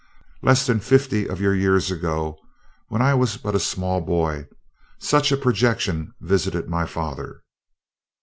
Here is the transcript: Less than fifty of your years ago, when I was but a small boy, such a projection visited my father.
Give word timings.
Less 0.41 0.65
than 0.65 0.79
fifty 0.79 1.29
of 1.29 1.39
your 1.39 1.53
years 1.53 1.91
ago, 1.91 2.35
when 2.87 3.03
I 3.03 3.13
was 3.13 3.37
but 3.37 3.53
a 3.53 3.59
small 3.59 4.01
boy, 4.01 4.47
such 4.97 5.31
a 5.31 5.37
projection 5.37 6.11
visited 6.19 6.67
my 6.67 6.87
father. 6.87 7.43